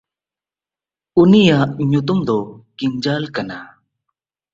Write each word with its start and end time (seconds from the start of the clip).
ᱩᱱᱤᱭᱟᱜ 1.21 1.71
ᱧᱩᱛᱩᱢ 1.89 2.19
ᱫᱚ 2.27 2.37
ᱠᱤᱱᱡᱟᱞ 2.77 3.23
ᱠᱟᱱᱟ᱾ 3.35 3.57